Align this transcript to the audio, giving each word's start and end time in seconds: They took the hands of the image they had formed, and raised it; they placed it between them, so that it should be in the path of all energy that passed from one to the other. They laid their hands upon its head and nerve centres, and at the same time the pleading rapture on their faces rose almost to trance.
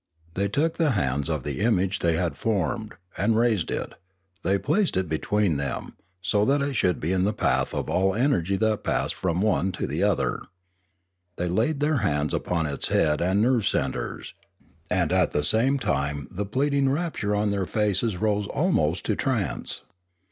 They 0.33 0.47
took 0.47 0.77
the 0.77 0.93
hands 0.97 1.29
of 1.29 1.43
the 1.43 1.59
image 1.59 1.99
they 1.99 2.13
had 2.15 2.35
formed, 2.35 2.95
and 3.19 3.37
raised 3.37 3.69
it; 3.69 3.93
they 4.41 4.57
placed 4.57 4.97
it 4.97 5.07
between 5.07 5.57
them, 5.57 5.95
so 6.23 6.43
that 6.43 6.59
it 6.59 6.73
should 6.73 6.99
be 6.99 7.11
in 7.11 7.23
the 7.23 7.31
path 7.35 7.71
of 7.71 7.87
all 7.87 8.15
energy 8.15 8.55
that 8.55 8.83
passed 8.83 9.13
from 9.13 9.41
one 9.43 9.71
to 9.73 9.85
the 9.85 10.01
other. 10.01 10.39
They 11.35 11.47
laid 11.49 11.81
their 11.81 11.97
hands 11.97 12.33
upon 12.33 12.65
its 12.65 12.87
head 12.87 13.21
and 13.21 13.43
nerve 13.43 13.67
centres, 13.67 14.33
and 14.89 15.11
at 15.11 15.33
the 15.33 15.43
same 15.43 15.77
time 15.77 16.27
the 16.31 16.47
pleading 16.47 16.89
rapture 16.89 17.35
on 17.35 17.51
their 17.51 17.67
faces 17.67 18.17
rose 18.17 18.47
almost 18.47 19.05
to 19.05 19.15
trance. 19.15 19.83